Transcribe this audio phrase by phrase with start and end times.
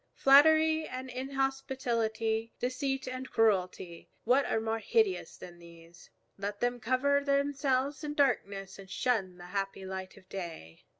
[0.15, 6.09] Flattery and inhospitality, deceit and cruelty, what are more hideous than these?
[6.39, 10.85] Let them cover themselves in darkness and shun the happy light of day.